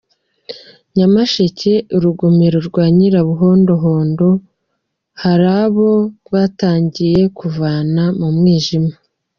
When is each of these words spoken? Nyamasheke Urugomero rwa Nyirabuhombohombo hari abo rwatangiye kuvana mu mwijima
Nyamasheke 0.95 1.73
Urugomero 1.95 2.57
rwa 2.67 2.85
Nyirabuhombohombo 2.97 4.27
hari 5.21 5.47
abo 5.61 5.89
rwatangiye 6.25 7.21
kuvana 7.39 8.03
mu 8.19 8.29
mwijima 8.37 8.93